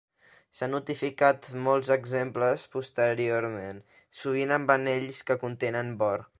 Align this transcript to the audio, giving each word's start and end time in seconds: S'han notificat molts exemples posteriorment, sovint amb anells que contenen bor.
S'han 0.59 0.71
notificat 0.75 1.49
molts 1.67 1.91
exemples 1.97 2.65
posteriorment, 2.77 3.83
sovint 4.23 4.57
amb 4.59 4.75
anells 4.79 5.25
que 5.29 5.39
contenen 5.45 5.97
bor. 6.05 6.29